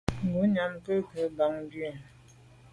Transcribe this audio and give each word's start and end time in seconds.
Ngùnyàm 0.27 0.71
kwé 0.83 0.95
ngo’ 1.03 1.23
bàn 1.37 1.53
bu 1.69 1.77
i, 1.89 1.91